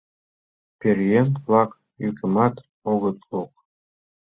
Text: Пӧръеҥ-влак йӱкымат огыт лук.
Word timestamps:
Пӧръеҥ-влак 0.79 1.71
йӱкымат 2.03 2.55
огыт 2.91 3.17
лук. 3.29 3.51